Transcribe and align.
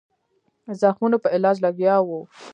زخمونو 0.81 1.17
په 1.23 1.27
علاج 1.35 1.57
لګیا 1.65 1.95
وو. 2.01 2.21